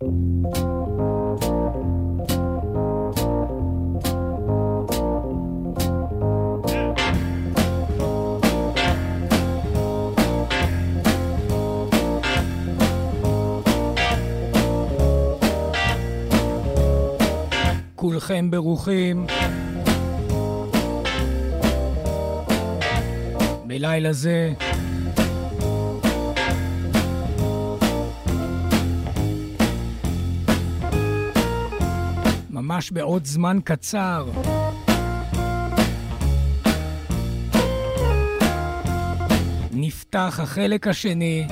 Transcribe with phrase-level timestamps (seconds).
[0.00, 0.14] כולכם
[18.50, 19.26] ברוכים.
[23.66, 24.52] בלילה זה
[32.80, 34.26] ממש בעוד זמן קצר.
[39.72, 41.46] נפתח החלק השני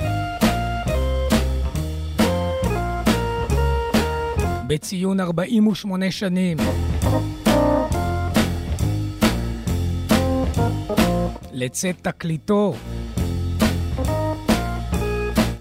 [4.67, 6.57] בציון 48 שנים.
[11.53, 12.75] לצאת תקליטו.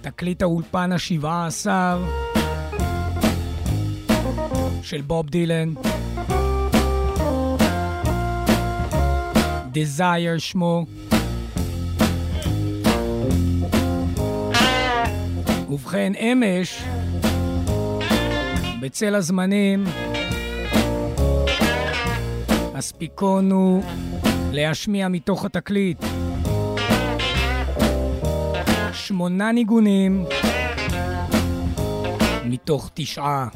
[0.01, 2.28] תקליט האולפן השבעה עשר
[4.89, 5.73] של בוב דילן.
[9.75, 10.87] Desire שמו.
[15.71, 16.83] ובכן, אמש,
[18.81, 19.85] בצל הזמנים,
[22.75, 23.83] הספיקונו
[24.53, 26.05] להשמיע מתוך התקליט
[28.93, 30.25] שמונה ניגונים
[32.45, 33.49] מתוך תשעה.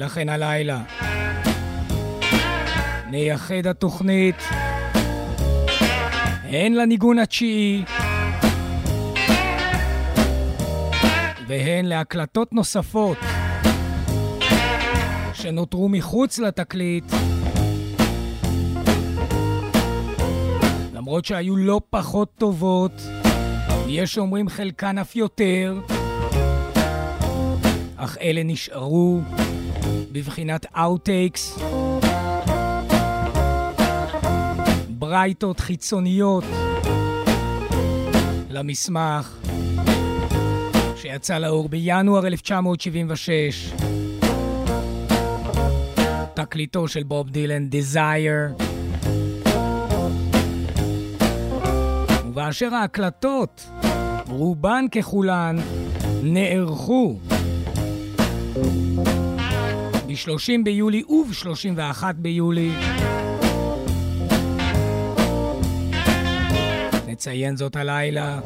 [0.00, 0.82] ולכן הלילה
[3.10, 4.34] נייחד התוכנית.
[6.42, 7.84] הן לניגון התשיעי
[11.46, 13.18] והן להקלטות נוספות
[15.34, 17.04] שנותרו מחוץ לתקליט,
[20.94, 23.02] למרות שהיו לא פחות טובות,
[23.86, 25.80] יש אומרים חלקן אף יותר,
[27.96, 29.20] אך אלה נשארו
[30.12, 31.58] בבחינת outtakes,
[34.88, 36.44] ברייטות חיצוניות
[38.50, 39.36] למסמך
[40.96, 43.72] שיצא לאור בינואר 1976.
[46.34, 48.62] תקליטו של בוב דילן, Desire.
[52.26, 53.70] ובאשר ההקלטות,
[54.28, 55.56] רובן ככולן,
[56.22, 57.18] נערכו
[60.10, 62.70] ב-30 ביולי וב-31 ביולי.
[67.06, 68.40] נציין זאת הלילה.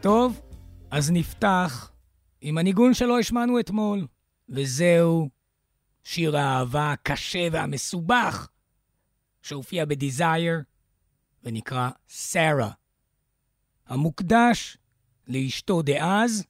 [0.00, 0.40] טוב,
[0.90, 1.90] אז נפתח
[2.40, 4.06] עם הניגון שלו השמענו אתמול,
[4.48, 5.28] וזהו
[6.04, 8.48] שיר האהבה הקשה והמסובך
[9.42, 10.60] שהופיע בדיזייר
[11.44, 12.70] ונקרא סארה.
[13.86, 14.78] המוקדש
[15.26, 16.44] לאשתו דאז,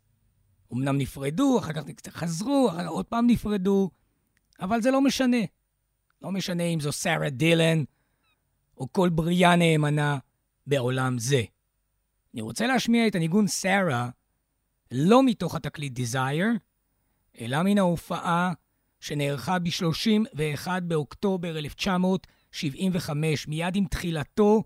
[0.73, 3.91] אמנם נפרדו, אחר כך חזרו, אחר כך עוד פעם נפרדו,
[4.61, 5.37] אבל זה לא משנה.
[6.23, 7.85] לא משנה אם זו סארה דילן
[8.79, 10.19] או כל בריאה נאמנה
[10.67, 11.43] בעולם זה.
[12.35, 14.11] אני רוצה להשמיע את הניגון סארה
[14.91, 16.59] לא מתוך התקליט Desire,
[17.41, 18.53] אלא מן ההופעה
[19.01, 24.63] שנערכה ב-31 באוקטובר 1975, מיד עם תחילתו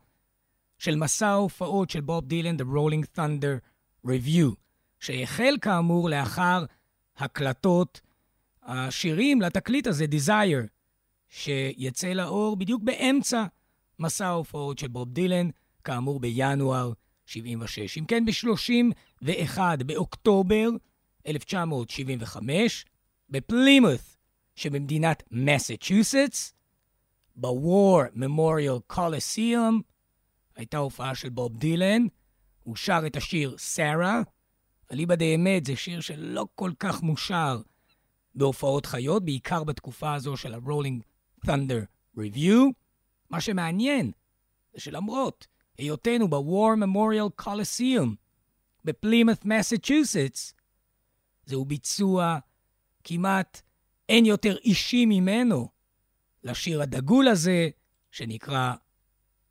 [0.79, 3.70] של מסע ההופעות של בוב דילן, The Rolling Thunder
[4.07, 4.55] Review,
[5.01, 6.65] שהחל כאמור לאחר
[7.17, 8.01] הקלטות
[8.63, 10.67] השירים לתקליט הזה, Desire,
[11.29, 13.45] שיצא לאור בדיוק באמצע
[13.99, 15.49] מסע ההופעות של בוב דילן,
[15.85, 16.93] כאמור בינואר
[17.27, 17.99] 76.
[17.99, 20.69] אם כן, ב-31 באוקטובר
[21.27, 22.85] 1975,
[23.31, 24.17] בפלימות'
[24.55, 26.55] שבמדינת מסצ'וסטס,
[27.37, 29.83] ב-War Memorial Coliseum,
[30.57, 32.07] הייתה הופעה של בוב דילן,
[32.63, 34.23] הוא שר את השיר סארה.
[34.93, 37.61] אליבא דאמת זה שיר שלא כל כך מושר
[38.35, 41.03] בהופעות חיות, בעיקר בתקופה הזו של ה-Rolling
[41.47, 41.85] Thunder
[42.19, 42.57] Review.
[43.31, 44.11] מה שמעניין
[44.75, 45.47] זה שלמרות
[45.79, 48.09] היותנו ב-War Memorial Coliseum
[48.85, 50.55] בפלימות' מסצ'וסטס,
[51.47, 52.39] זהו ביצוע
[53.05, 53.63] כמעט
[54.09, 55.69] אין יותר אישי ממנו
[56.45, 57.69] לשיר הדגול הזה
[58.11, 58.75] שנקרא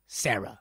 [0.08, 0.54] סארה.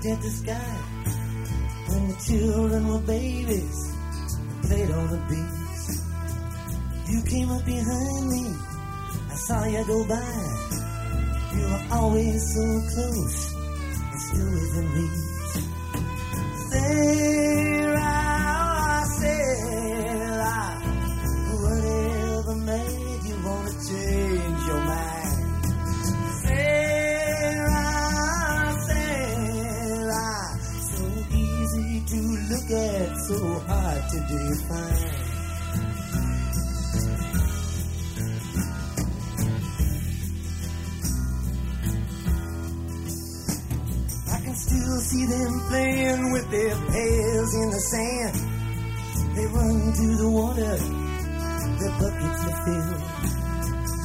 [0.00, 0.78] Looked at the sky
[1.88, 3.94] when the children were babies
[4.38, 5.98] and played on the beach.
[7.10, 8.54] You came up behind me,
[9.30, 10.16] I saw you go by.
[11.54, 13.54] You were always so close
[14.12, 15.20] and still within reach.
[16.70, 17.69] Sarah,
[32.70, 35.10] look so hard to define.
[44.30, 48.36] I can still see them playing with their pails in the sand.
[49.36, 50.76] They run to the water,
[51.80, 53.02] their buckets are filled.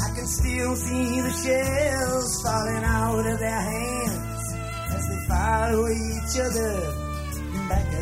[0.05, 4.53] I can still see the shells falling out of their hands
[4.89, 7.04] as they follow each other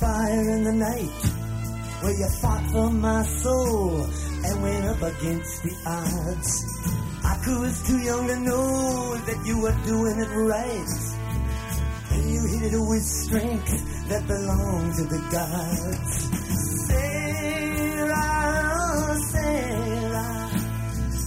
[0.00, 1.22] fire in the night,
[2.00, 4.08] where you fought for my soul
[4.44, 6.50] and went up against the odds.
[7.22, 10.92] I was too young to know that you were doing it right.
[12.12, 16.28] And you hit it with strength that belonged to the gods.
[16.88, 18.20] Sarah,
[19.30, 20.48] Sarah,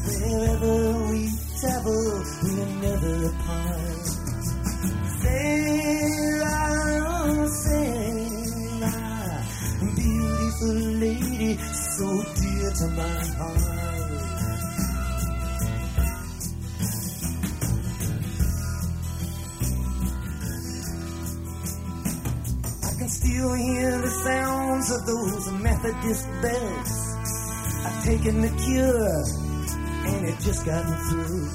[0.10, 0.76] wherever
[1.12, 1.22] we
[1.60, 4.03] travel, we're never apart.
[10.64, 12.08] Beautiful lady, so
[12.42, 13.04] dear to my
[13.38, 13.58] heart.
[22.84, 26.92] I can still hear the sounds of those Methodist bells.
[27.86, 29.24] I've taken the cure,
[30.16, 31.50] and it just got me through.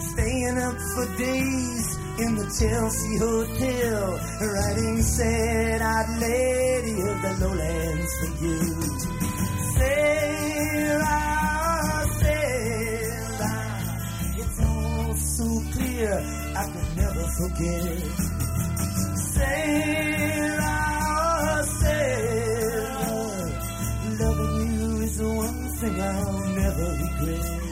[0.00, 8.30] Staying up for days in the Chelsea Hotel, writing sad-eyed lady of the lowlands for
[8.42, 8.60] you.
[9.76, 11.24] Sarah,
[12.20, 13.60] Sarah,
[14.36, 16.14] it's all so clear,
[16.56, 18.18] I could never forget it.
[19.34, 20.44] Sarah,
[21.80, 23.26] Sarah,
[24.20, 27.65] loving you is the one thing I'll never regret.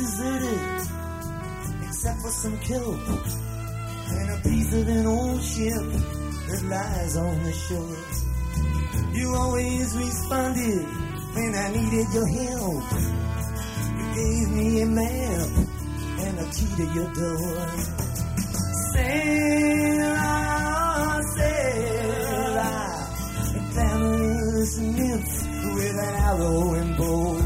[0.00, 0.80] Deserted,
[1.84, 2.96] except for some kelp
[4.16, 5.84] and a piece of an old ship
[6.48, 8.04] that lies on the shore.
[9.12, 10.86] You always responded
[11.34, 12.84] when I needed your help.
[13.98, 15.50] You gave me a map
[16.24, 17.68] and a key to your door.
[18.92, 20.20] Sarah,
[21.36, 22.80] Sarah,
[23.54, 25.34] a glamorous nymph
[25.74, 27.39] with an arrow and bow.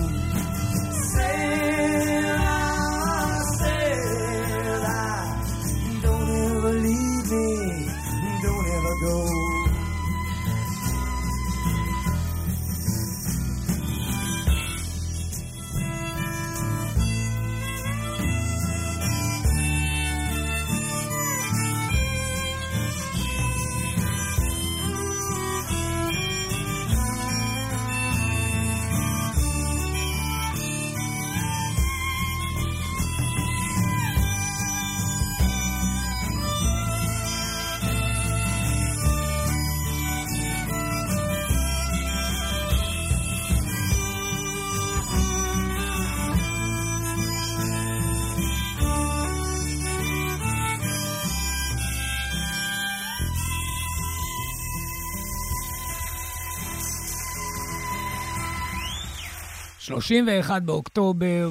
[59.85, 61.51] 31 באוקטובר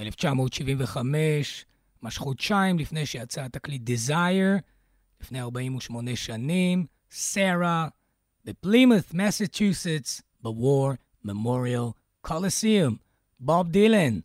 [0.00, 1.64] 1975,
[2.02, 4.60] ממש חודשיים לפני שיצא התקליט Desire,
[5.20, 7.88] לפני 48 שנים, סארה,
[8.44, 10.92] בפלימות', מסצ'וסטס, בוור
[11.24, 11.82] ממוריאל
[12.20, 12.96] קולוסיום,
[13.40, 14.18] בוב דילן.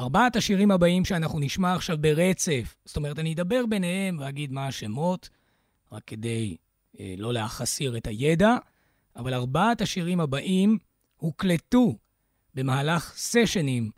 [0.00, 5.28] ארבעת השירים הבאים שאנחנו נשמע עכשיו ברצף, זאת אומרת, אני אדבר ביניהם ואגיד מה השמות,
[5.92, 6.56] רק כדי
[7.00, 8.56] אה, לא להחסיר את הידע,
[9.16, 10.78] אבל ארבעת השירים הבאים
[11.16, 11.96] הוקלטו
[12.54, 13.90] במהלך סשנים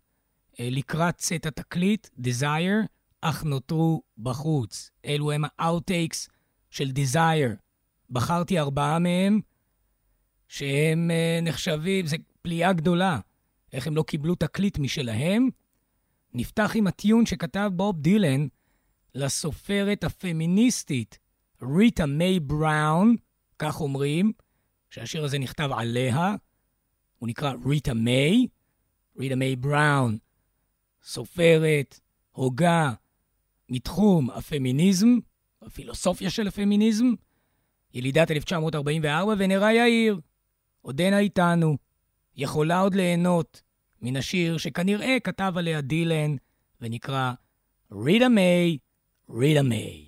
[0.60, 2.86] אה, לקראת צאת התקליט, Desire,
[3.20, 4.90] אך נותרו בחוץ.
[5.04, 6.28] אלו הם ה-outtakes
[6.70, 7.56] של Desire.
[8.10, 9.40] בחרתי ארבעה מהם,
[10.48, 13.18] שהם uh, נחשבים, זו פליאה גדולה,
[13.72, 15.48] איך הם לא קיבלו תקליט משלהם.
[16.34, 18.46] נפתח עם הטיון שכתב בוב דילן
[19.14, 21.18] לסופרת הפמיניסטית
[21.62, 23.16] ריטה מיי בראון,
[23.58, 24.32] כך אומרים,
[24.90, 26.34] שהשיר הזה נכתב עליה,
[27.18, 28.46] הוא נקרא ריטה מיי,
[29.18, 30.18] ריטה מיי בראון,
[31.02, 32.00] סופרת,
[32.32, 32.92] הוגה,
[33.68, 35.18] מתחום הפמיניזם,
[35.62, 37.06] הפילוסופיה של הפמיניזם,
[37.94, 40.20] ילידת 1944, ונראה יאיר,
[40.82, 41.76] עודנה איתנו,
[42.37, 43.62] יכולה עוד ליהנות
[44.02, 46.37] מן השיר שכנראה כתב עליה דילן,
[46.80, 47.32] ונקרא
[47.92, 48.78] רידה מיי,
[49.30, 50.05] רידה מיי.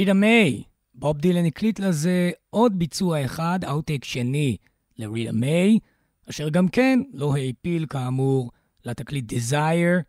[0.00, 0.62] Rita May.
[0.94, 4.56] בוב דילן הקליט לזה עוד ביצוע אחד, outtake שני
[4.98, 5.78] ל Rita May,
[6.30, 8.50] אשר גם כן לא העפיל כאמור
[8.84, 10.02] לתקליט Desire,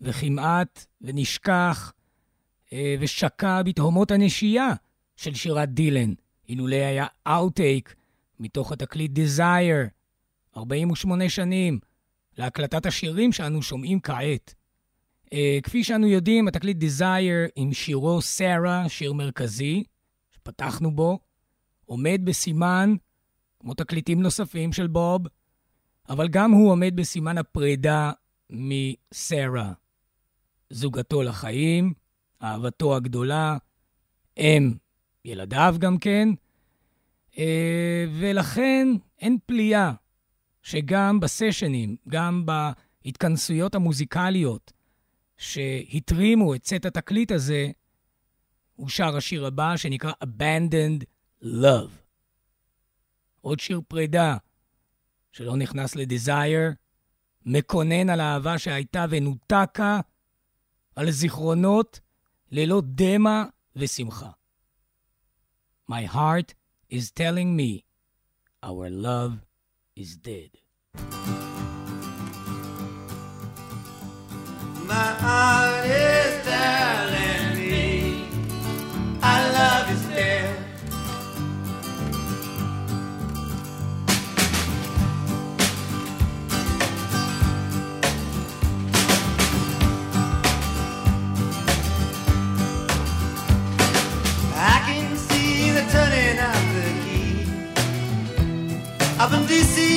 [0.00, 1.92] וכמעט ונשכח
[2.72, 4.72] אה, ושקע בתהומות הנשייה
[5.16, 6.12] של שירת דילן,
[6.48, 7.94] אילולא היה outtake
[8.40, 9.88] מתוך התקליט Desire,
[10.56, 11.78] 48 שנים,
[12.38, 14.54] להקלטת השירים שאנו שומעים כעת.
[15.32, 19.84] Uh, כפי שאנו יודעים, התקליט Desire עם שירו סארה, שיר מרכזי,
[20.30, 21.18] שפתחנו בו,
[21.84, 22.94] עומד בסימן,
[23.60, 25.22] כמו תקליטים נוספים של בוב,
[26.08, 28.12] אבל גם הוא עומד בסימן הפרידה
[28.50, 29.72] מסארה.
[30.70, 31.92] זוגתו לחיים,
[32.42, 33.56] אהבתו הגדולה,
[34.36, 34.72] אם
[35.24, 36.28] ילדיו גם כן,
[37.32, 37.36] uh,
[38.20, 39.92] ולכן אין פליאה
[40.62, 44.72] שגם בסשנים, גם בהתכנסויות המוזיקליות,
[45.42, 47.70] שהתרימו את סט התקליט הזה,
[48.76, 51.04] הוא שר השיר הבא שנקרא Abandoned
[51.44, 51.90] Love.
[53.40, 54.36] עוד שיר פרידה
[55.32, 56.72] שלא נכנס לדזייר,
[57.46, 60.00] מקונן על האהבה שהייתה ונותקה,
[60.96, 62.00] על זיכרונות
[62.50, 63.44] ללא דמע
[63.76, 64.30] ושמחה.
[65.90, 66.54] My heart
[66.90, 67.82] is telling me
[68.62, 69.32] our love
[69.96, 71.41] is dead.
[74.92, 75.10] my
[79.22, 80.50] I love you still.
[94.54, 97.32] I can see the turning of the key
[99.18, 99.91] up in D.C.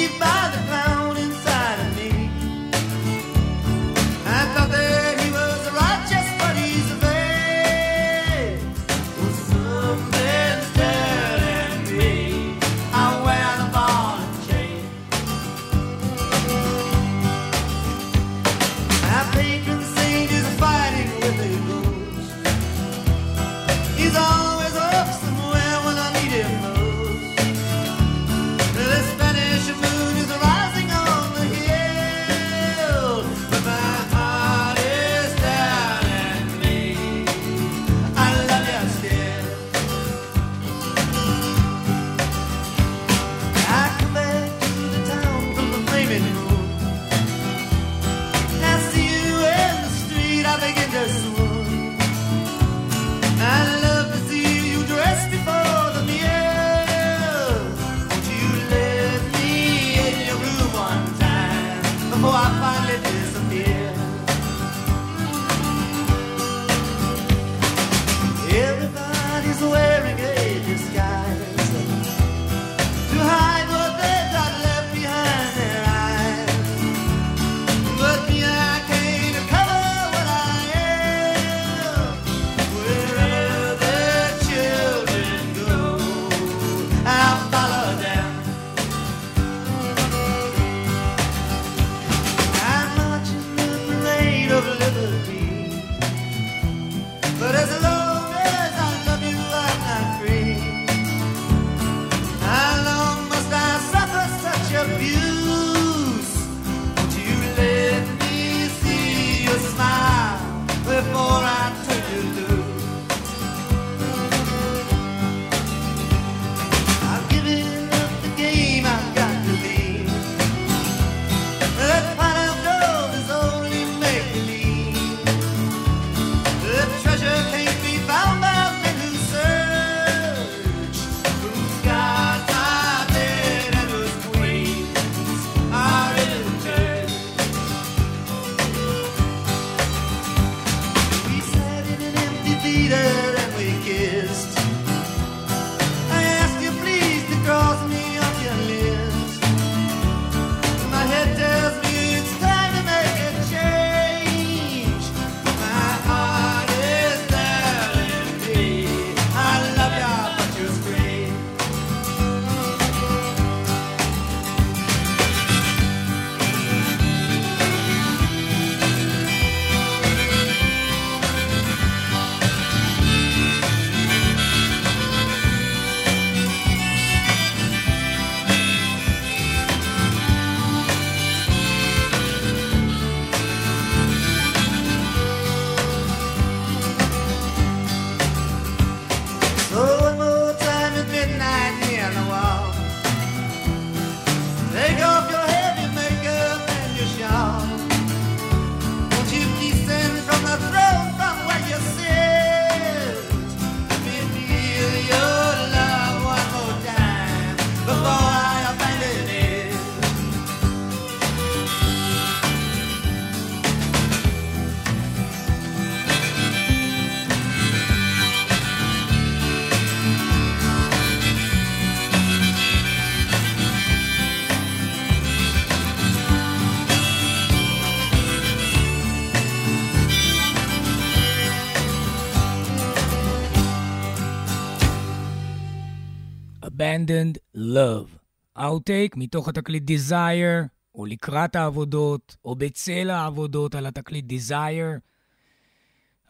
[236.95, 238.17] Abandoned Love.
[238.58, 244.99] Outtake מתוך התקליט Desire, או לקראת העבודות, או בצל העבודות על התקליט Desire,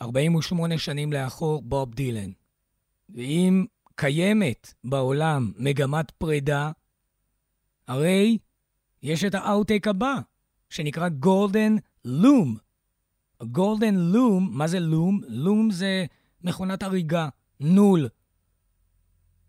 [0.02, 2.32] 48 שנים לאחור, בוב דילן.
[3.10, 6.72] ואם קיימת בעולם מגמת פרידה,
[7.88, 8.38] הרי
[9.04, 10.16] יש את ה outtake הבא,
[10.70, 12.58] שנקרא Golden Loom.
[13.44, 15.22] Golden Loom, מה זה loom?
[15.28, 16.06] Loom זה
[16.44, 18.08] מכונת אריגה, נול.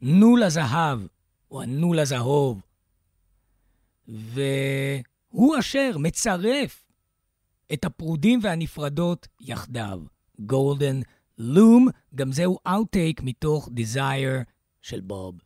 [0.07, 1.01] נול הזהב,
[1.51, 2.61] או הנול הזהוב.
[4.09, 6.85] והוא אשר מצרף
[7.73, 10.03] את הפרודים והנפרדות יחדיו.
[10.38, 11.01] Golden
[11.38, 14.45] Loom, גם זהו outtake מתוך Desire
[14.83, 15.38] של בוב.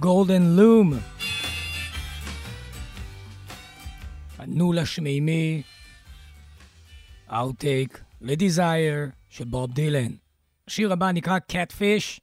[0.00, 0.94] Golden Loom.
[4.38, 5.62] הנול השמימי,
[7.28, 10.12] Outtake ל-Desire של בוב דילן.
[10.68, 12.20] השיר הבא נקרא Catfish.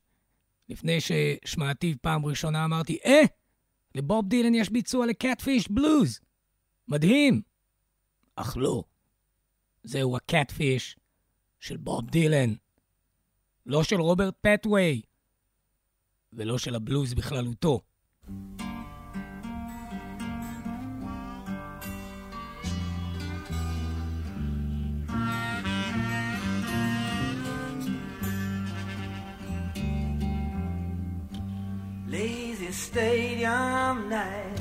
[0.70, 3.22] לפני ששמעתי פעם ראשונה אמרתי, אה,
[3.96, 6.20] לבוב דילן יש ביצוע לקאטפיש בלוז.
[6.88, 7.42] מדהים.
[8.36, 8.84] אך לא.
[9.84, 10.96] זהו הקאטפיש
[11.60, 12.54] של בוב דילן.
[13.66, 15.02] לא של רוברט פטווי,
[16.38, 17.82] ולא של הבלוז בכללותו.
[32.98, 34.60] Stadium night.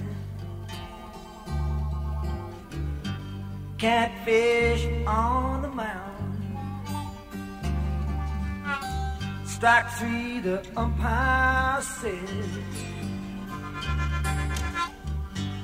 [3.78, 6.05] Catfish on the mound.
[9.56, 12.50] Strike three, the umpire says.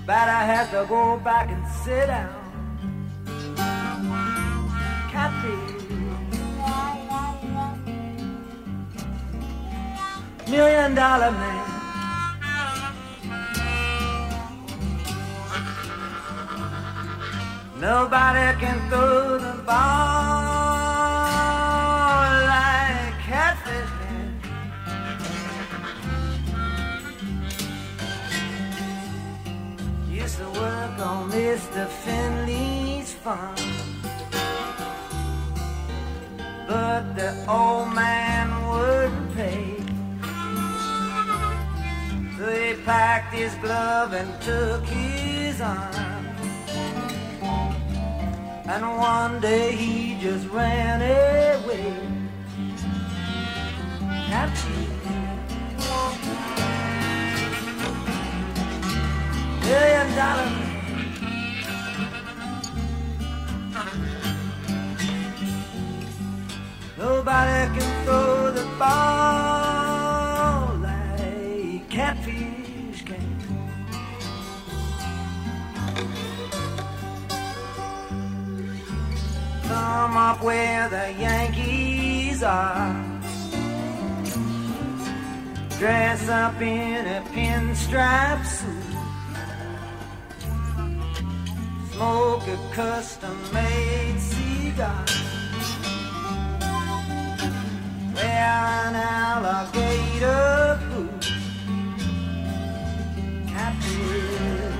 [0.06, 2.32] Batter has to go back and sit down.
[5.10, 5.82] Catfish.
[10.48, 11.68] Million dollar man.
[17.78, 20.51] Nobody can throw the ball
[31.02, 31.88] on Mr.
[31.88, 33.56] Finley's farm.
[36.68, 39.76] But the old man wouldn't pay.
[42.38, 46.26] So he packed his glove and took his arm.
[48.72, 51.94] And one day he just ran away.
[54.28, 54.82] Catchy.
[59.62, 60.61] Million dollar
[67.24, 73.38] Nobody can throw the ball like catfish can.
[79.68, 82.92] Come up where the Yankees are.
[85.78, 88.96] Dress up in a pinstripe suit.
[91.92, 95.21] Smoke a custom made cigar.
[98.24, 101.24] An alligator boot.
[103.48, 104.72] Catfish.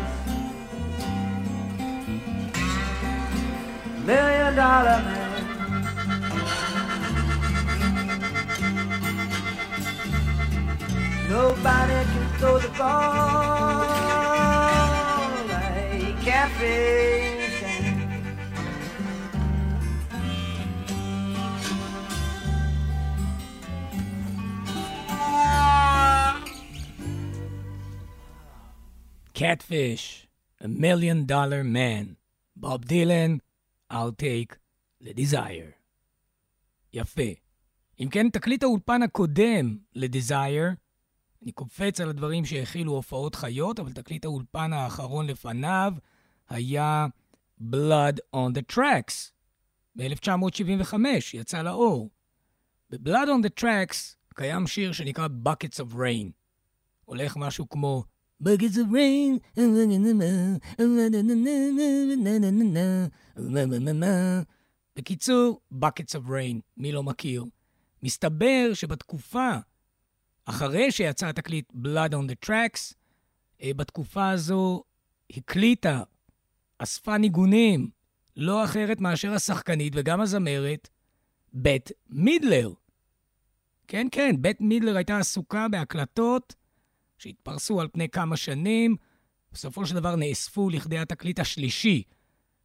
[4.05, 5.33] Million dollar man.
[11.29, 13.87] Nobody can throw the ball
[15.49, 17.32] like catfish
[29.43, 30.29] Catfish,
[30.61, 32.15] a million dollar man.
[32.57, 33.37] בוב דילן,
[33.93, 34.57] I'll take
[35.03, 35.73] the desire.
[36.93, 37.23] יפה.
[38.01, 40.75] אם כן, תקליט האולפן הקודם ל-Desire,
[41.43, 45.93] אני קופץ על הדברים שהכילו הופעות חיות, אבל תקליט האולפן האחרון לפניו
[46.49, 47.07] היה
[47.61, 49.31] Blood on the Tracks,
[49.97, 50.95] ב-1975,
[51.35, 52.11] יצא לאור.
[52.91, 56.31] ב-Blood on the Tracks קיים שיר שנקרא Buckets of Rain.
[57.05, 58.05] הולך משהו כמו
[58.43, 59.39] Buckets of Rain,
[64.97, 67.45] בקיצור, Buckets of Rain, מי לא מכיר?
[68.03, 69.51] מסתבר שבתקופה,
[70.45, 72.95] אחרי שיצא התקליט Blood on the Tracks,
[73.63, 74.83] אה, בתקופה הזו
[75.31, 76.03] הקליטה,
[76.79, 77.91] אספה ניגונים,
[78.37, 80.89] לא אחרת מאשר השחקנית וגם הזמרת,
[81.53, 82.73] בית מידלר.
[83.89, 86.55] כן, כן, בית מידלר הייתה עסוקה בהקלטות
[87.23, 88.97] שהתפרסו על פני כמה שנים,
[89.53, 92.03] בסופו של דבר נאספו לכדי התקליט השלישי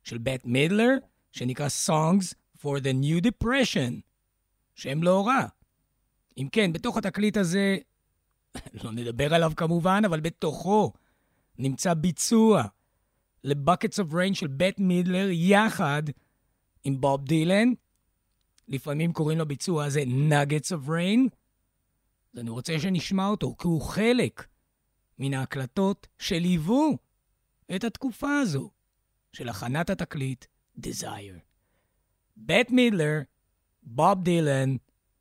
[0.03, 0.97] של בית מידלר,
[1.31, 3.93] שנקרא Songs for the New Depression,
[4.75, 5.45] שם לא רע.
[6.37, 7.77] אם כן, בתוך התקליט הזה,
[8.83, 10.93] לא נדבר עליו כמובן, אבל בתוכו
[11.57, 12.63] נמצא ביצוע
[13.43, 16.03] ל-Buckets of Rain של בית מידלר יחד
[16.83, 17.73] עם בוב דילן.
[18.67, 21.29] לפעמים קוראים לביצוע הזה Nuggets of Rain.
[22.37, 24.47] אז אני רוצה שנשמע אותו, כי הוא חלק
[25.19, 26.97] מן ההקלטות שליוו
[27.75, 28.69] את התקופה הזו
[29.33, 30.45] של הכנת התקליט
[30.79, 31.39] Desire.
[32.35, 33.19] בית מידלר,
[33.83, 34.75] בוב דילן,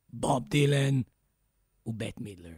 [0.09, 1.01] בוב דילן
[1.85, 2.55] ובית מידלר.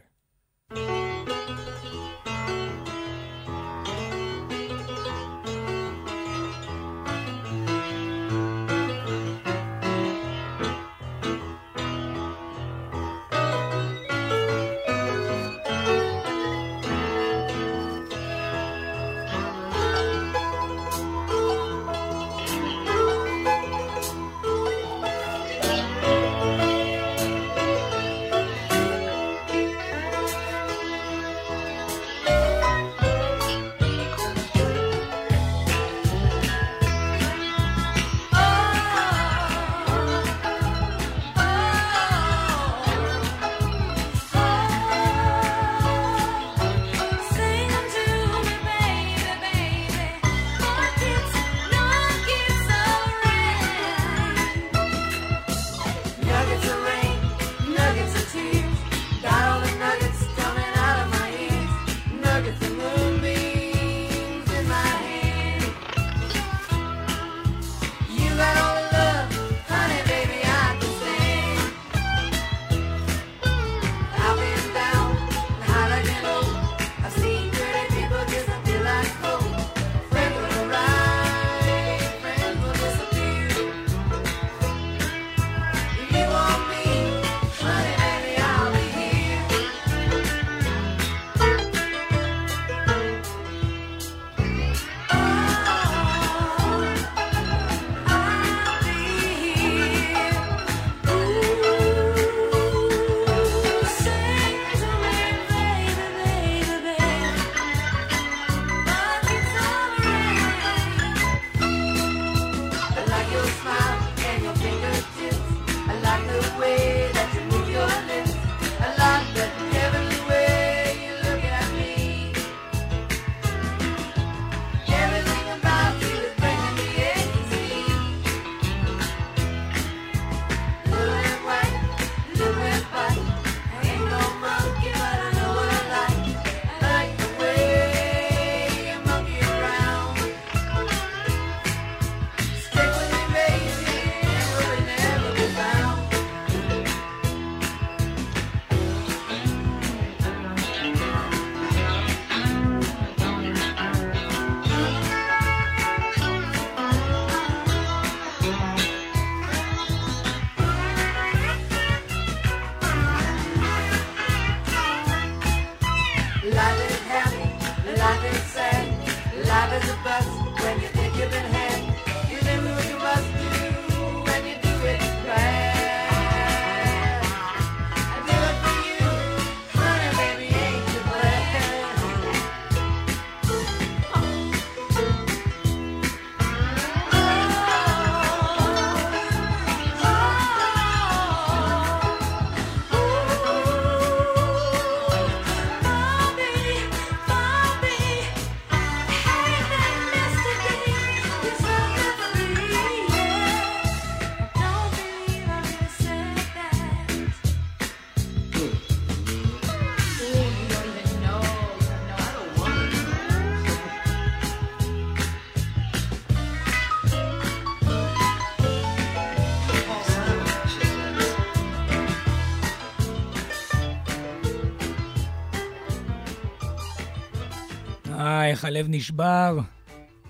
[228.60, 229.58] איך הלב נשבר.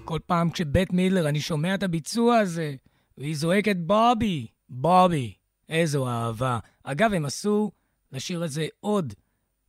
[0.05, 2.75] כל פעם כשבט מידלר אני שומע את הביצוע הזה,
[3.19, 5.35] והיא זועקת בובי, בובי.
[5.69, 6.59] איזו אהבה.
[6.83, 7.71] אגב, הם עשו
[8.13, 9.15] לשיר הזה עוד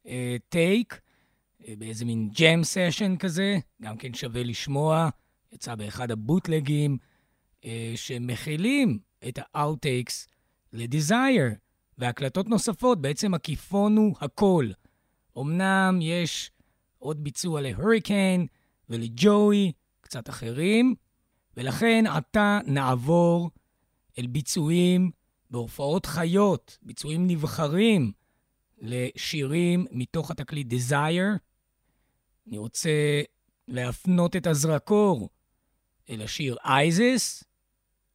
[0.07, 1.01] אה, take,
[1.67, 5.09] אה, באיזה מין jam session כזה, גם כן שווה לשמוע.
[5.51, 6.97] יצא באחד הבוטלגים,
[7.65, 10.27] אה, שמכילים את ה outtakes
[10.73, 11.49] ל Desire,
[11.97, 14.67] והקלטות נוספות, בעצם הכיפון הוא הכל.
[15.37, 16.51] אמנם יש
[17.01, 18.45] עוד ביצוע להוריקן
[18.89, 20.95] ולג'וי, קצת אחרים,
[21.57, 23.49] ולכן עתה נעבור
[24.19, 25.11] אל ביצועים
[25.49, 28.11] בהופעות חיות, ביצועים נבחרים
[28.77, 31.37] לשירים מתוך התקליט Desire.
[32.47, 33.21] אני רוצה
[33.67, 35.29] להפנות את הזרקור
[36.09, 37.43] אל השיר אייזס,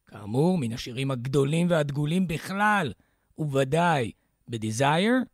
[0.05, 2.93] כאמור, מן השירים הגדולים והדגולים בכלל,
[3.37, 4.11] ובוודאי
[4.47, 5.25] ב-Desire.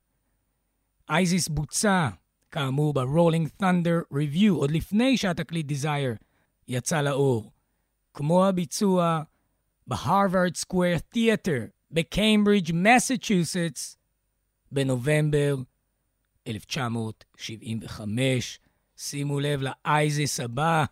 [1.09, 2.09] Isis בוצע
[2.53, 6.17] כאמור ב-Rolling Thunder Revue, עוד לפני שהתקליט Desire
[6.67, 7.51] יצא לאור.
[8.13, 9.21] כמו הביצוע
[9.87, 13.97] בהרווארד סקוויר תיאטר בקיימברידג', מסצ'וסטס,
[14.71, 15.55] בנובמבר
[16.47, 18.59] 1975.
[18.97, 20.85] שימו לב ל Isis הבא.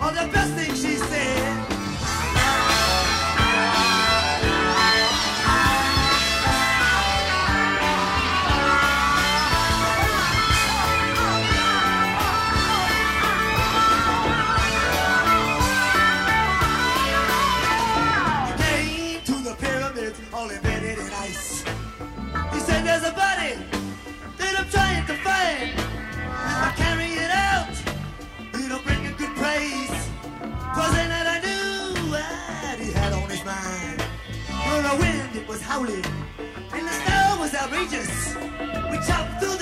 [0.00, 0.57] All the best
[35.78, 36.04] howling,
[36.72, 38.34] and the snow was outrageous.
[38.90, 39.57] We chopped through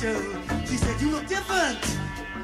[0.00, 1.76] She said, You look different.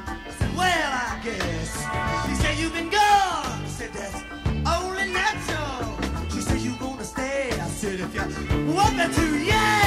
[0.05, 2.29] I said, Well, I guess.
[2.29, 3.01] She said, You've been gone.
[3.01, 4.21] I said, That's
[4.67, 6.29] only natural.
[6.29, 7.49] She said, you're gonna stay?
[7.53, 9.86] I said, If you want me to, yeah.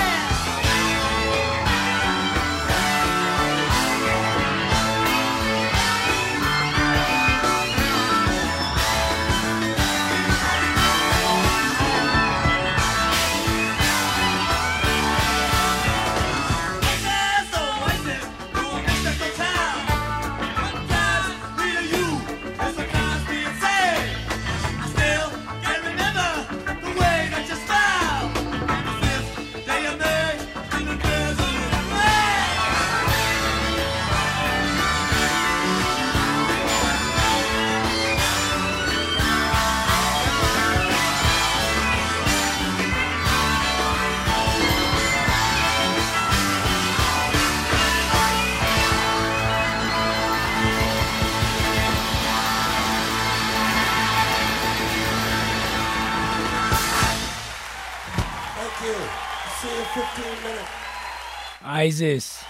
[61.91, 62.45] Isis.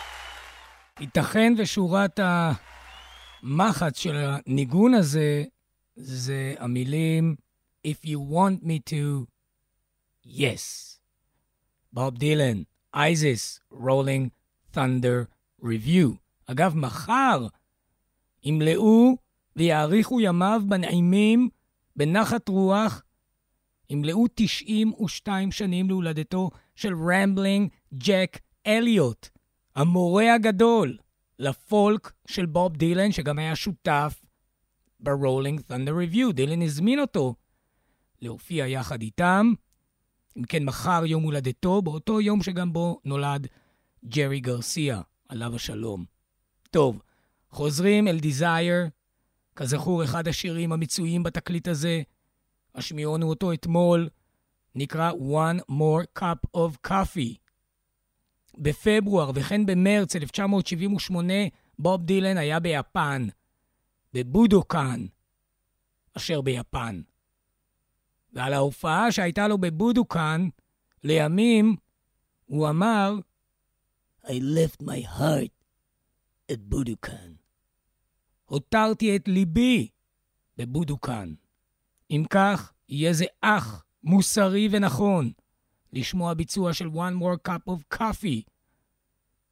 [1.00, 5.44] ייתכן ושורת המחץ של הניגון הזה
[5.96, 7.36] זה המילים
[7.86, 9.24] If you want me to,
[10.26, 10.98] yes.
[11.92, 12.62] בוב דילן,
[12.94, 14.28] Isis, Rolling
[14.74, 15.24] Thunder
[15.62, 16.08] Revue.
[16.46, 17.46] אגב, מחר
[18.42, 19.16] ימלאו
[19.56, 21.48] ויאריכו ימיו בנעימים,
[21.96, 23.02] בנחת רוח,
[23.90, 29.28] ימלאו 92 שנים להולדתו של רמבלינג ג'ק אליוט,
[29.76, 30.96] המורה הגדול
[31.38, 34.20] לפולק של בוב דילן, שגם היה שותף
[35.00, 36.32] ב Rolling Thunder Revue.
[36.32, 37.34] דילן הזמין אותו
[38.22, 39.52] להופיע יחד איתם.
[40.36, 43.46] אם כן, מחר יום הולדתו, באותו יום שגם בו נולד
[44.04, 46.04] ג'רי גרסיה, עליו השלום.
[46.70, 47.02] טוב,
[47.50, 48.88] חוזרים אל Desire,
[49.56, 52.02] כזכור, אחד השירים המצויים בתקליט הזה,
[52.74, 54.08] השמיעונו אותו אתמול,
[54.74, 57.49] נקרא One More Cup of Coffee.
[58.60, 61.34] בפברואר וכן במרץ 1978,
[61.78, 63.26] בוב דילן היה ביפן,
[64.14, 65.06] בבודוקאן,
[66.16, 67.00] אשר ביפן.
[68.32, 70.48] ועל ההופעה שהייתה לו בבודוקאן,
[71.04, 71.76] לימים
[72.46, 73.14] הוא אמר,
[74.24, 75.64] I left my heart
[76.52, 77.32] at בודוקאן.
[78.44, 79.88] הותרתי את ליבי
[80.56, 81.34] בבודוקאן.
[82.10, 85.32] אם כך, יהיה זה אך מוסרי ונכון
[85.92, 88.42] לשמוע ביצוע של One More Cup of Coffee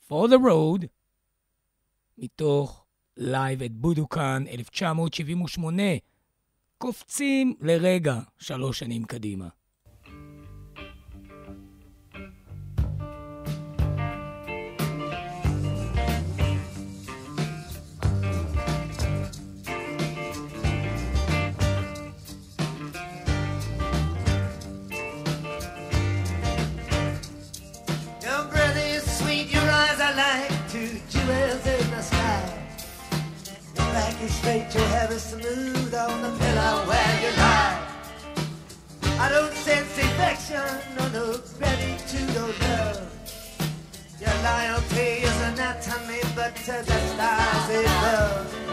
[0.08, 0.86] for the Road
[2.18, 2.84] מתוך
[3.18, 5.82] Live at בודוקאן 1978.
[6.78, 9.48] קופצים לרגע שלוש שנים קדימה.
[34.48, 37.86] Straight, your is smooth on the pillow where you lie.
[39.20, 40.68] I don't sense affection
[41.00, 43.00] or no gratitude or love.
[44.20, 48.67] Your loyalty is anatomy, but to the stars is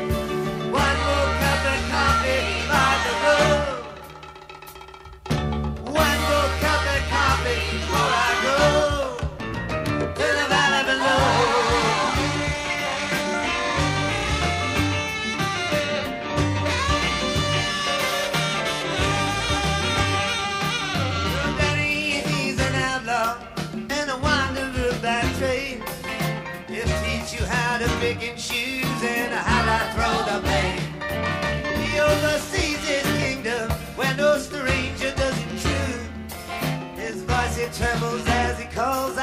[37.86, 39.15] trembles as he calls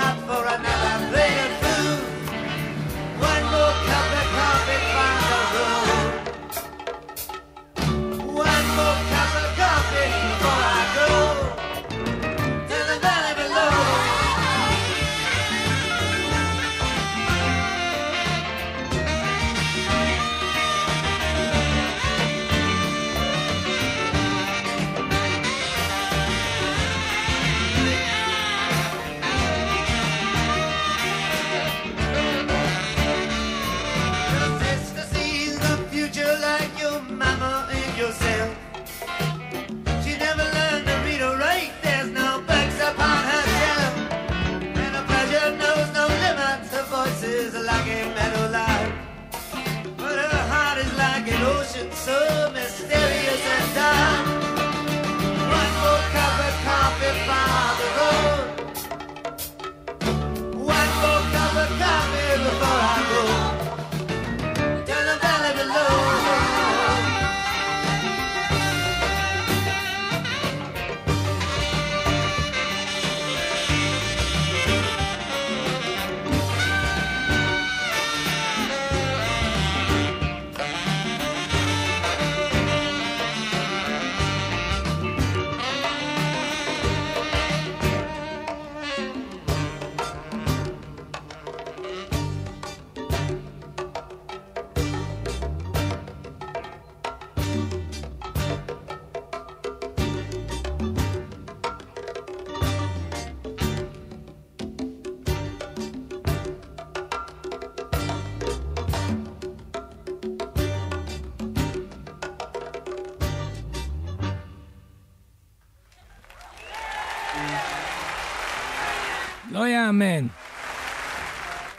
[119.93, 120.26] יאמן.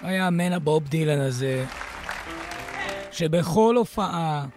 [0.03, 1.65] לא יאמן הבוב דילן הזה,
[3.11, 4.47] שבכל הופעה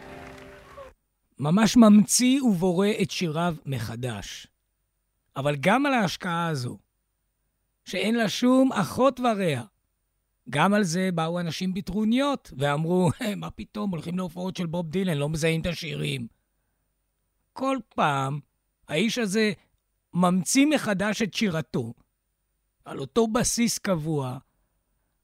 [1.39, 4.47] ממש ממציא ובורא את שיריו מחדש.
[5.37, 6.79] אבל גם על ההשקעה הזו,
[7.85, 9.63] שאין לה שום אחות ורע,
[10.51, 15.29] גם על זה באו אנשים בטרוניות ואמרו, מה פתאום, הולכים להופעות של בוב דילן, לא
[15.29, 16.27] מזהים את השירים.
[17.53, 18.41] כל פעם
[18.89, 19.53] האיש הזה
[20.15, 21.95] ממציא מחדש את שירתו,
[22.87, 24.39] על אותו בסיס קבוע,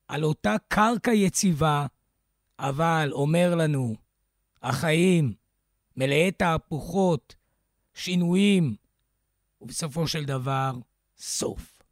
[0.09, 1.87] על אותה קרקע יציבה,
[2.59, 3.95] אבל אומר לנו,
[4.63, 5.35] החיים
[5.97, 7.35] מלאי תהפוכות,
[7.95, 8.77] שינויים,
[9.61, 10.73] ובסופו של דבר,
[11.17, 11.83] סוף.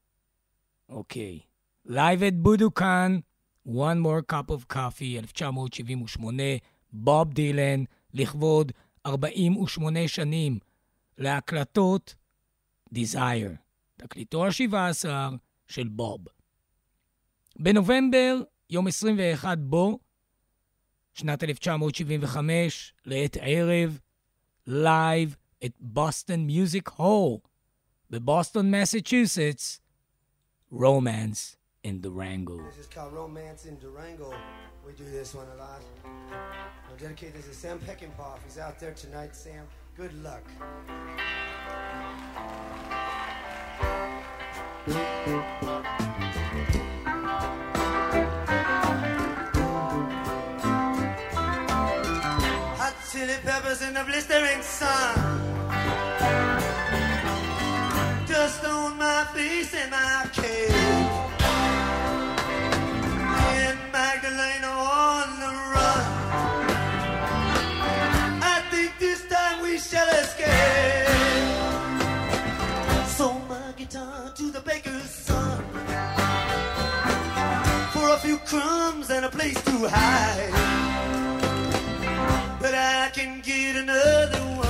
[0.88, 1.40] אוקיי.
[1.88, 3.18] Live at בודוקאן,
[3.66, 6.42] One More Cup of Coffee, 1978,
[6.92, 8.72] בוב דילן, לכבוד
[9.06, 10.58] 48 שנים
[11.18, 12.14] להקלטות
[12.94, 13.56] Desire,
[13.96, 15.08] תקליטו ה-17
[15.69, 16.19] של בוב.
[17.59, 19.99] בנובמבר, יום 21 בו,
[21.13, 23.99] שנת 1975, לעת ערב,
[24.67, 25.35] לייב
[25.65, 27.37] את בוסטון מיוזיק הול
[28.09, 29.79] בבוסטון, מסצ'וסטס,
[30.71, 32.57] Romance in Durango.
[32.57, 34.33] This is called Romance in Durango.
[34.85, 35.81] We do this one a lot.
[36.87, 38.37] We'll dedicate this to Sam Peckinpah.
[38.37, 40.43] If he's out there tonight, Sam, good luck.
[52.78, 55.14] Hot chili peppers in the blistering sun.
[58.26, 60.29] Dust on my face and my
[78.50, 80.50] crumbs and a place to hide
[82.60, 84.69] but I can get another one.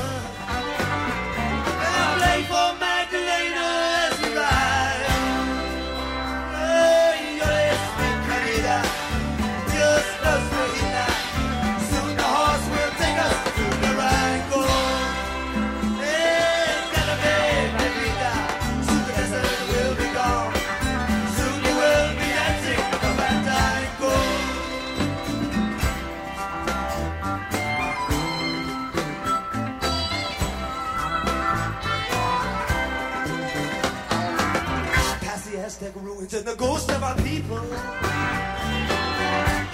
[36.20, 37.56] Ruins and the ghost of our people.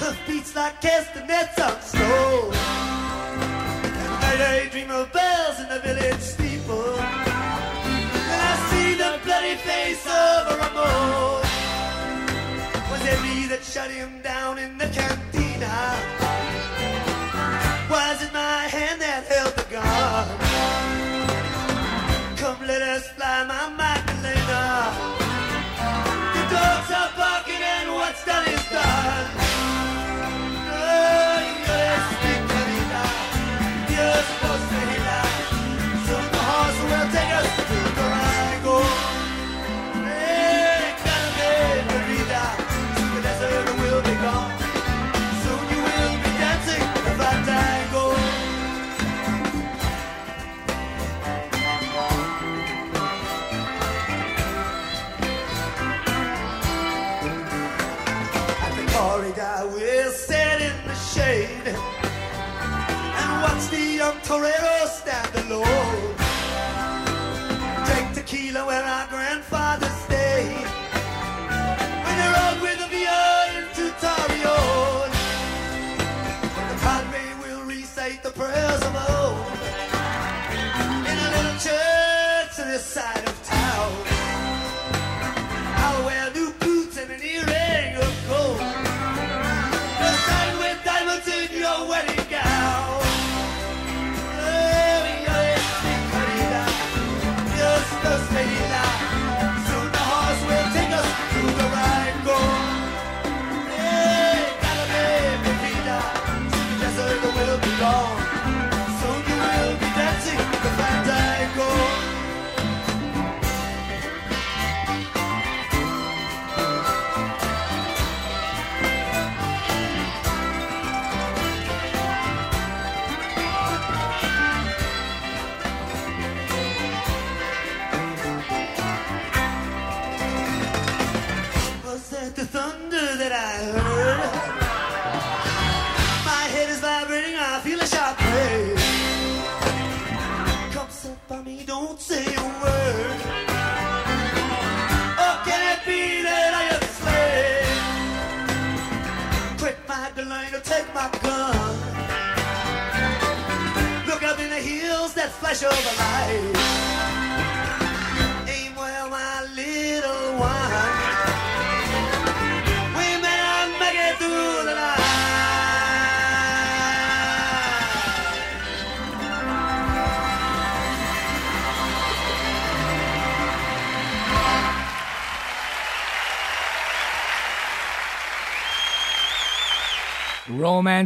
[0.03, 2.51] Her beats like castanets on snow.
[3.83, 6.99] At night I dream of bells in the village steeple.
[8.31, 11.43] And I see the bloody face of a Ramon.
[12.91, 14.26] Was it me that shut him down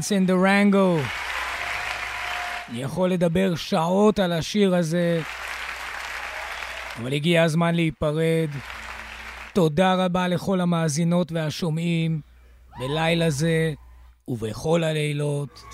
[0.01, 1.07] Romance in the Rango.
[2.69, 5.21] אני יכול לדבר שעות על השיר הזה,
[6.99, 8.49] אבל הגיע הזמן להיפרד.
[9.55, 12.21] תודה רבה לכל המאזינות והשומעים
[12.79, 13.75] בלילה זה
[14.29, 15.65] ובכל הלילות.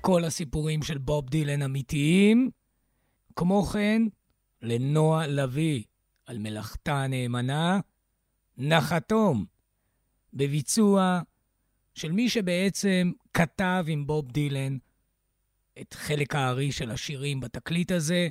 [0.00, 2.50] כל הסיפורים של בוב דילן אמיתיים.
[3.36, 4.02] כמו כן,
[4.62, 5.82] לנועה לביא
[6.26, 7.80] על מלאכתה הנאמנה,
[8.58, 9.51] נחתום,
[10.32, 11.20] בביצוע
[11.94, 14.78] של מי שבעצם כתב עם בוב דילן
[15.80, 18.28] את חלק הארי של השירים בתקליט הזה,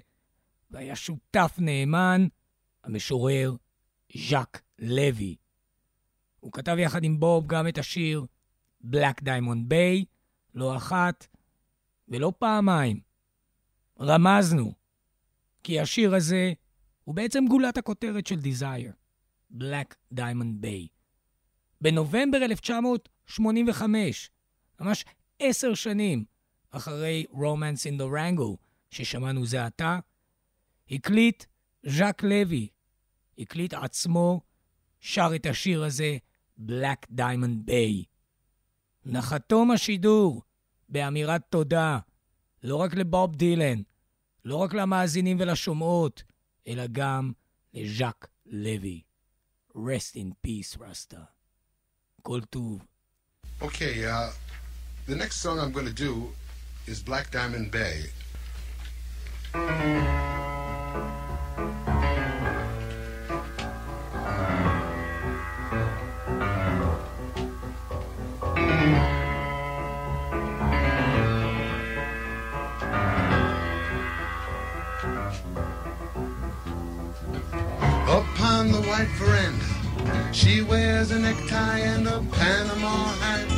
[0.72, 2.28] והיה שותף נאמן,
[2.84, 3.56] המשורר
[4.30, 5.36] ז'אק לוי.
[6.39, 8.26] הוא כתב יחד עם בוב גם את השיר
[8.84, 10.06] Black Diamond Bay,
[10.54, 11.28] לא אחת
[12.08, 12.99] ולא פעמיים.
[13.99, 14.74] רמזנו,
[15.64, 16.54] כי השיר הזה
[17.04, 18.93] הוא בעצם גולת הכותרת של Desire,
[19.58, 21.01] Black Diamond Bay.
[21.82, 24.29] בנובמבר 1985,
[24.79, 25.05] ממש
[25.39, 26.25] עשר שנים
[26.71, 28.57] אחרי Romance in the Rango,
[28.89, 29.99] ששמענו זה עתה,
[30.91, 31.45] הקליט
[31.84, 32.67] ז'אק לוי,
[33.38, 34.41] הקליט עצמו,
[34.99, 36.17] שר את השיר הזה,
[36.59, 38.05] Black Diamond Bay.
[39.05, 40.41] נחתום השידור
[40.89, 41.99] באמירת תודה,
[42.63, 43.82] לא רק לבוב דילן,
[44.45, 46.23] לא רק למאזינים ולשומעות,
[46.67, 47.32] אלא גם
[47.73, 49.01] לז'אק לוי.
[49.75, 51.23] Rest in peace, רסטה.
[52.24, 52.80] Kultu.
[53.61, 54.30] Okay, uh,
[55.07, 56.32] the next song I'm going to do
[56.88, 58.05] is Black Diamond Bay.
[78.07, 79.70] Upon the white veranda
[80.32, 83.51] she wears a necktie and a Panama hat.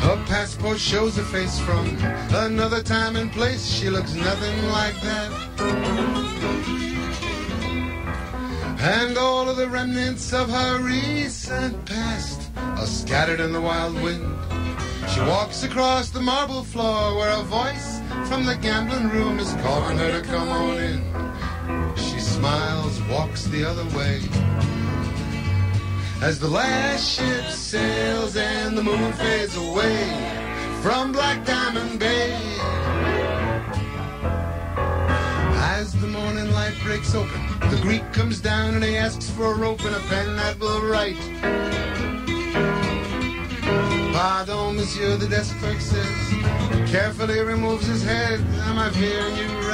[0.00, 1.96] Her passport shows her face from
[2.34, 3.66] another time and place.
[3.66, 5.32] She looks nothing like that.
[8.78, 14.38] And all of the remnants of her recent past are scattered in the wild wind.
[15.12, 19.98] She walks across the marble floor where a voice from the gambling room is calling
[19.98, 21.35] her to come on in.
[22.46, 24.20] She smiles, walks the other way.
[26.22, 30.06] As the last ship sails and the moon fades away
[30.80, 32.38] from Black Diamond Bay.
[35.74, 39.54] As the morning light breaks open, the Greek comes down and he asks for a
[39.56, 41.18] rope and a pen that will write.
[44.14, 46.90] Pardon, monsieur, the desk clerk says.
[46.92, 48.38] Carefully removes his head.
[48.68, 49.65] Am I hearing you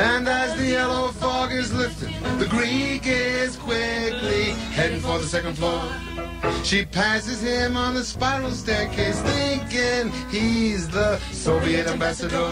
[0.00, 5.58] And as the yellow fog is lifted, the Greek is quickly heading for the second
[5.58, 5.84] floor.
[6.64, 12.50] She passes him on the spiral staircase, thinking he's the Soviet ambassador.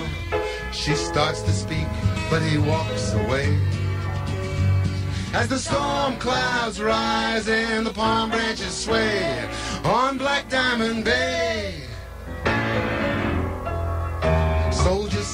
[0.73, 1.89] She starts to speak,
[2.29, 3.59] but he walks away.
[5.33, 9.49] As the storm clouds rise and the palm branches sway
[9.85, 11.88] on Black Diamond Bay.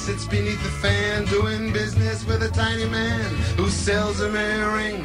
[0.05, 3.25] Sits beneath the fan doing business with a tiny man
[3.57, 5.03] who sells him a ring.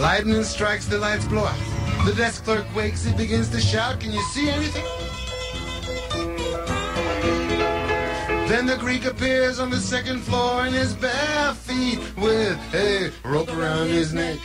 [0.00, 1.58] Lightning strikes, the lights blow out.
[2.06, 4.86] The desk clerk wakes, he begins to shout, Can you see anything?
[8.48, 13.54] Then the Greek appears on the second floor in his bare feet with a rope
[13.54, 14.38] around his neck.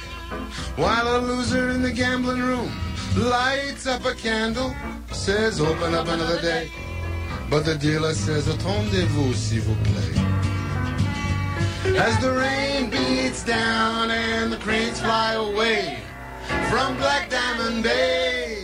[0.76, 2.78] While a loser in the gambling room
[3.16, 4.76] lights up a candle,
[5.14, 6.70] says, Open up another day.
[7.52, 10.16] But the dealer says, Attendez-vous, s'il vous plaît.
[11.97, 15.99] As the rain beats down and the cranes fly away
[16.70, 18.64] from Black Diamond Bay.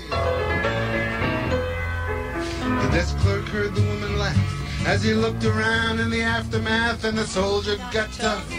[2.81, 7.17] The desk clerk heard the woman laugh as he looked around in the aftermath and
[7.17, 8.49] the soldier got tough.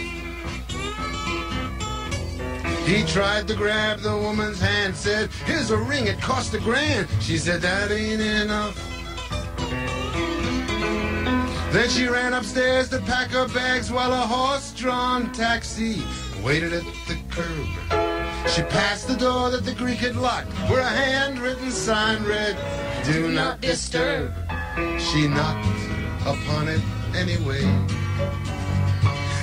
[2.85, 7.07] He tried to grab the woman's hand, said, Here's a ring, it cost a grand.
[7.19, 8.88] She said, That ain't enough.
[11.71, 16.01] Then she ran upstairs to pack her bags while a horse-drawn taxi
[16.43, 17.67] waited at the curb.
[18.49, 22.57] She passed the door that the Greek had locked, where a handwritten sign read,
[23.05, 24.33] Do not disturb.
[24.97, 25.67] She knocked
[26.21, 26.81] upon it
[27.15, 27.61] anyway.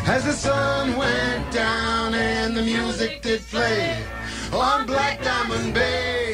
[0.08, 4.04] As the sun went down and the music did play
[4.52, 6.25] on Black Diamond Bay.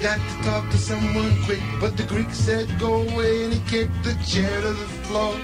[0.00, 4.02] Got to talk to someone quick, but the Greek said go away and he kicked
[4.02, 5.34] the chair to the floor.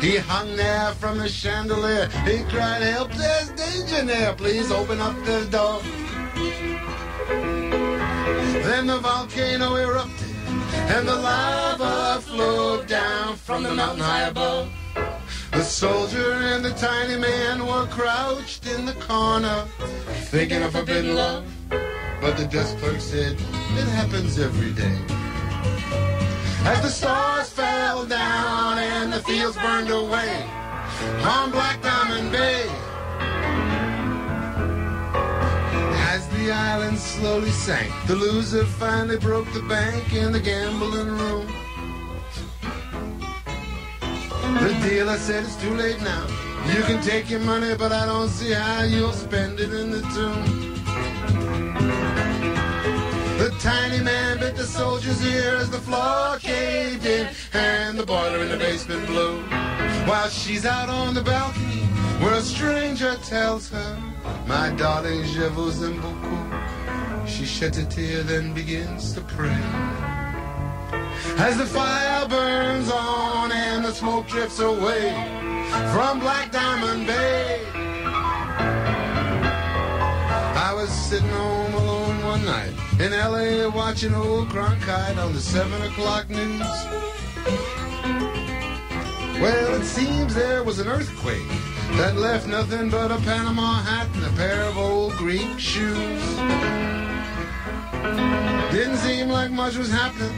[0.00, 2.08] He hung there from the chandelier.
[2.24, 4.32] He cried, help, there's danger there.
[4.34, 5.80] Please open up the door.
[8.62, 10.34] Then the volcano erupted
[10.74, 14.70] and the lava flowed down from the mountain high above.
[15.50, 19.64] The soldier and the tiny man were crouched in the corner,
[20.30, 21.44] thinking of forbidden love.
[22.24, 24.96] But the desk clerk said, it happens every day.
[26.64, 30.42] As the stars fell down and the fields burned away
[31.22, 32.64] on Black Diamond Bay.
[36.14, 41.46] As the island slowly sank, the loser finally broke the bank in the gambling room.
[44.62, 46.26] The dealer said it's too late now.
[46.74, 50.00] You can take your money, but I don't see how you'll spend it in the
[50.14, 50.73] tomb.
[53.60, 58.48] Tiny man bit the soldier's ear as the floor caved in and the boiler in
[58.50, 59.40] the basement blew.
[60.06, 61.82] While she's out on the balcony
[62.20, 63.98] where a stranger tells her,
[64.46, 67.28] My darling, je vous aime beaucoup.
[67.28, 69.62] She sheds a tear, then begins to pray.
[71.38, 75.12] As the fire burns on and the smoke drifts away
[75.92, 77.60] from Black Diamond Bay.
[80.56, 85.82] I was sitting home alone one night in LA watching old Cronkite on the 7
[85.82, 86.60] o'clock news.
[89.40, 91.48] Well, it seems there was an earthquake
[91.96, 96.36] that left nothing but a Panama hat and a pair of old Greek shoes.
[98.70, 100.32] Didn't seem like much was happening,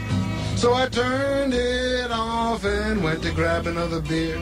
[0.57, 4.41] so I turned it off and went to grab another beer.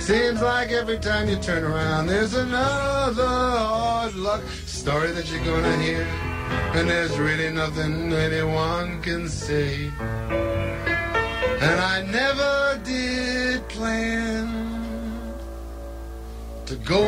[0.00, 5.76] Seems like every time you turn around, there's another hard luck story that you're gonna
[5.78, 6.27] hear.
[6.76, 9.90] And there's really nothing anyone can say.
[11.60, 14.46] And I never did plan
[16.66, 17.02] to go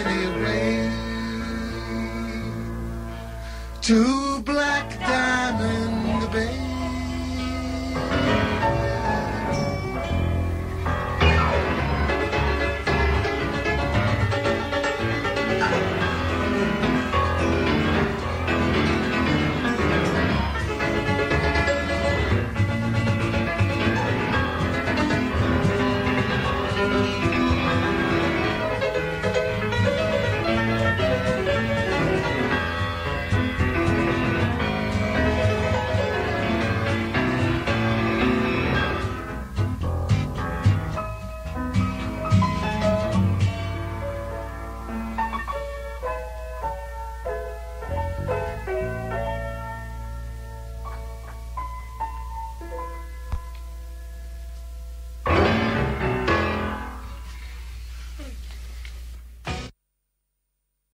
[0.00, 0.90] anyway
[3.82, 6.66] to Black Diamond Bay.